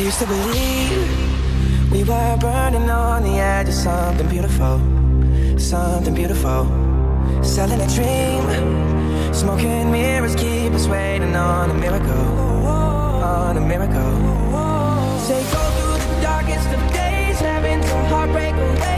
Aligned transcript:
used 0.00 0.18
to 0.20 0.26
believe 0.26 1.90
we 1.90 2.04
were 2.04 2.36
burning 2.40 2.88
on 2.90 3.22
the 3.22 3.38
edge 3.38 3.68
of 3.68 3.74
something 3.74 4.28
beautiful, 4.28 4.78
something 5.58 6.14
beautiful. 6.14 6.66
Selling 7.42 7.80
a 7.80 7.88
dream, 7.88 9.34
smoking 9.34 9.90
mirrors 9.90 10.34
keep 10.36 10.72
us 10.72 10.86
waiting 10.86 11.34
on 11.34 11.70
a 11.70 11.74
miracle, 11.74 12.08
on 12.10 13.56
a 13.56 13.60
miracle. 13.60 14.12
Say 15.26 15.42
go 15.52 15.62
through 15.76 15.98
the 15.98 16.20
darkest 16.22 16.68
of 16.68 16.80
days, 16.92 17.40
having 17.40 17.80
to 17.80 17.96
heartbreak 18.12 18.54
away, 18.54 18.97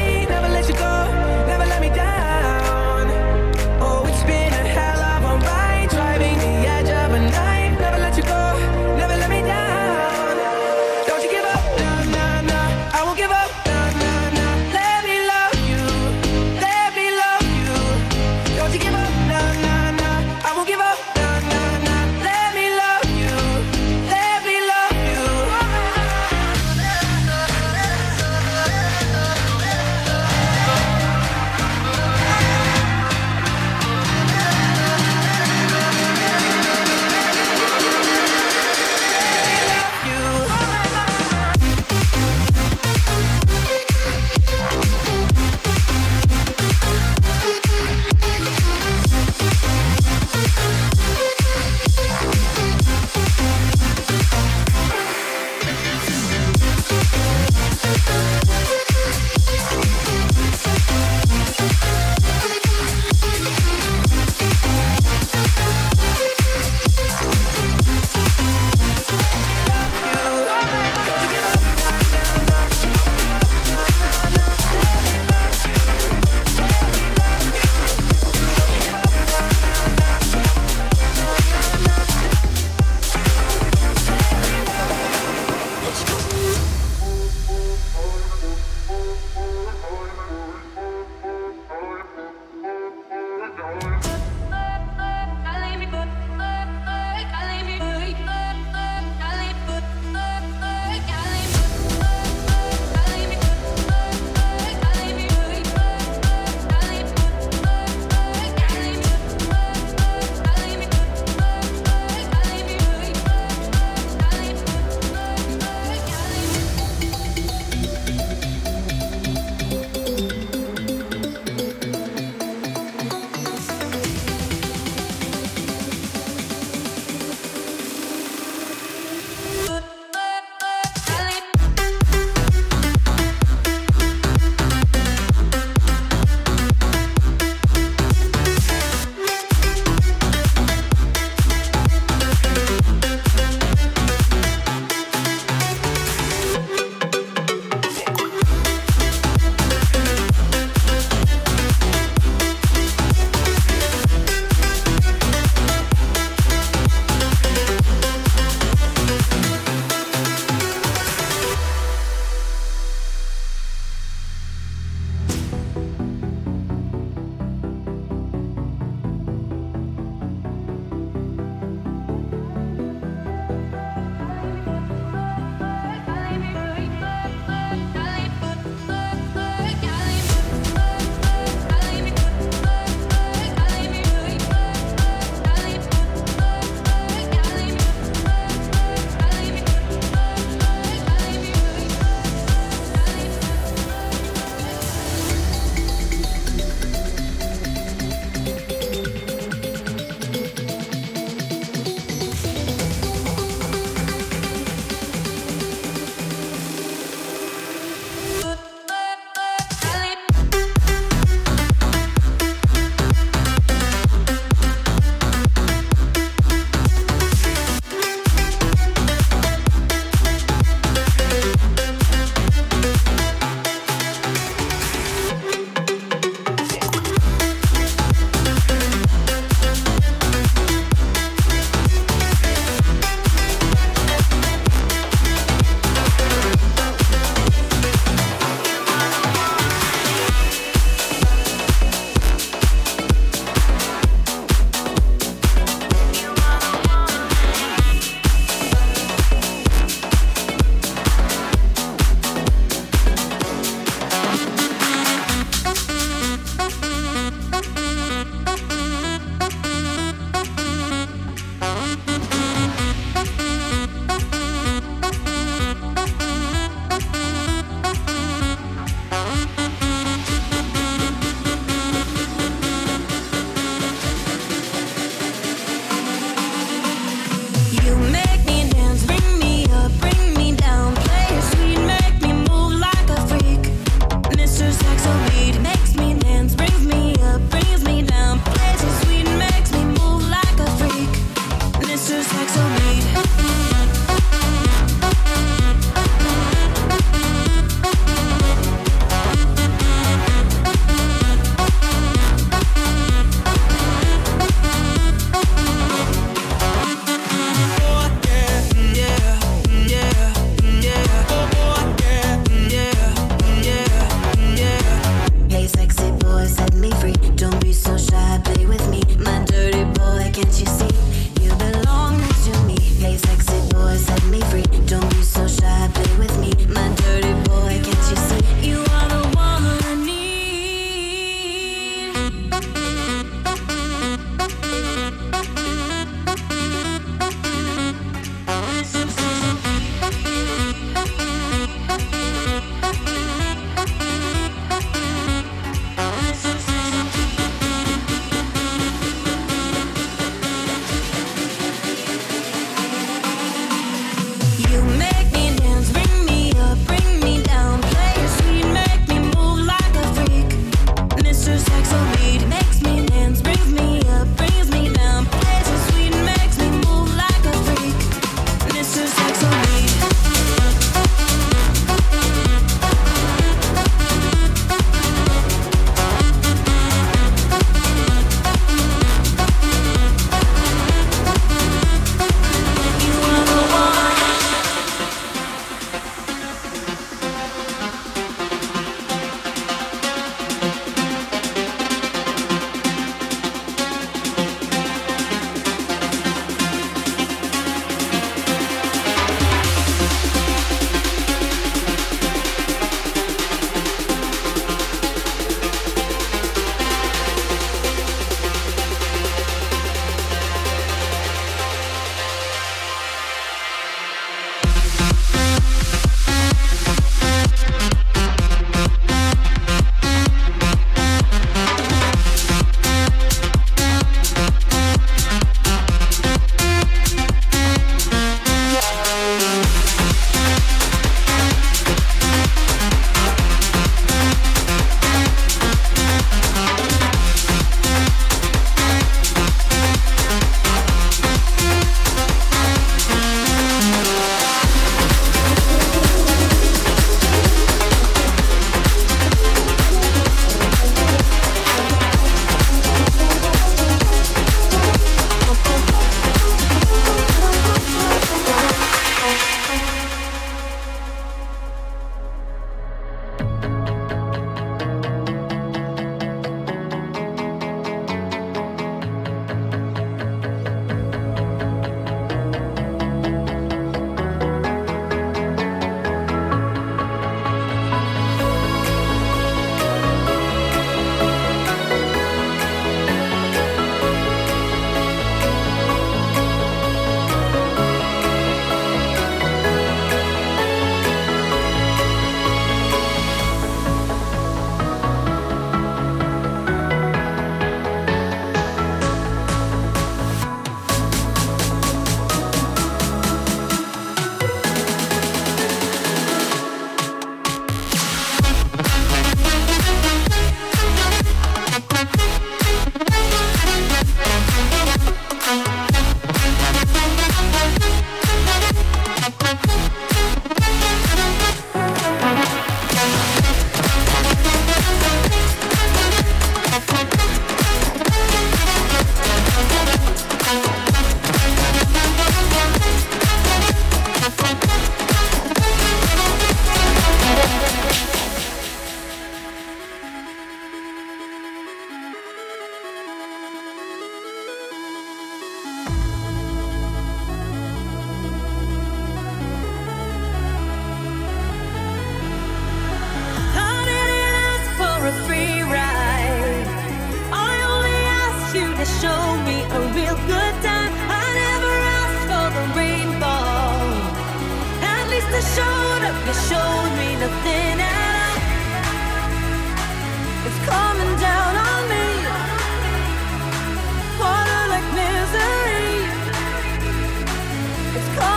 It's 578.02 578.29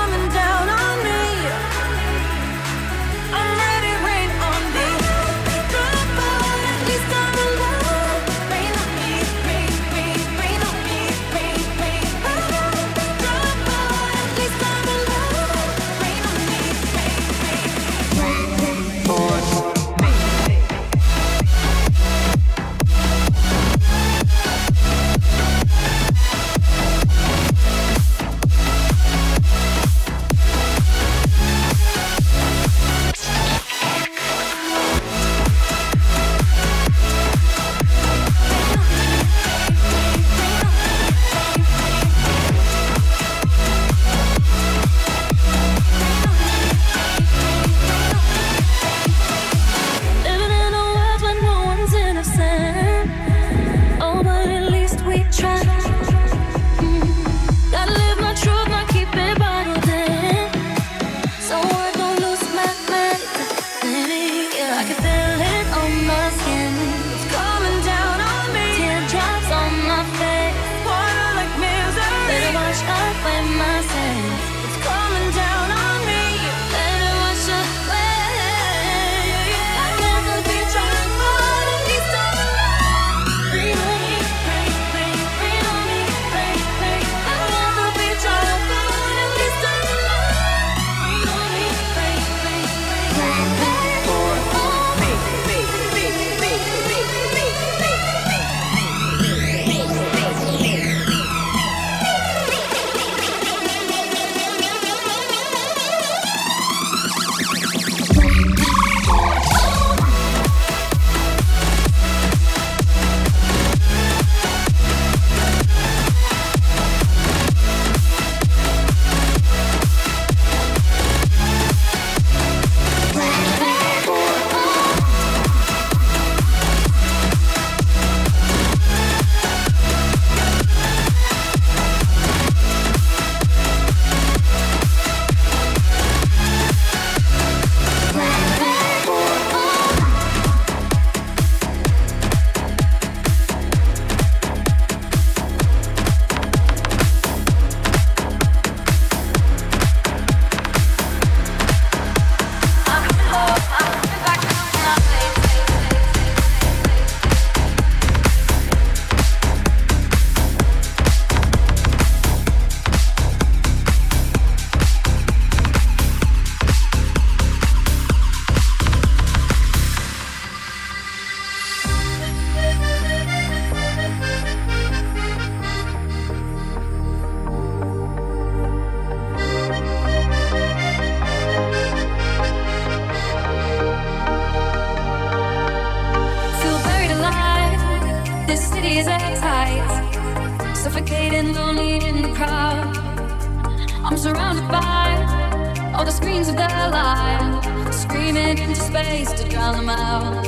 ways 199.03 199.33
to 199.33 199.43
drown 199.49 199.75
them 199.75 199.89
out. 199.89 200.45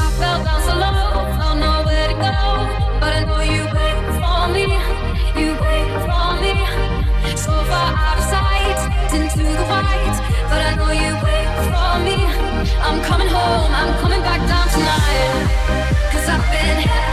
I 0.00 0.04
fell 0.18 0.38
down 0.44 0.60
so 0.68 0.74
low, 0.84 1.12
don't 1.40 1.58
know 1.64 1.78
where 1.88 2.08
to 2.12 2.16
go. 2.26 2.36
But 3.00 3.10
I 3.18 3.20
know 3.28 3.42
you 3.54 3.62
wait 3.76 3.98
for 4.20 4.40
me, 4.56 4.66
you 5.40 5.48
wait 5.64 5.90
for 6.08 6.28
me. 6.44 6.54
So 7.44 7.52
far 7.70 7.90
out 8.06 8.18
of 8.20 8.26
sight, 8.34 8.80
into 9.16 9.42
the 9.60 9.66
white. 9.72 10.16
But 10.50 10.60
I 10.68 10.72
know 10.78 10.92
you 11.02 11.12
wait 11.26 11.48
for 11.70 11.92
me. 12.06 12.18
I'm 12.86 12.98
coming 13.10 13.30
home, 13.38 13.72
I'm 13.80 13.92
coming 14.02 14.22
back 14.28 14.40
down 14.52 14.66
tonight. 14.74 15.32
Cause 16.12 16.26
I've 16.34 16.44
been 16.52 16.78
here. 16.88 17.05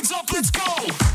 hands 0.00 0.12
up, 0.12 0.32
let's 0.32 0.50
go! 0.50 1.09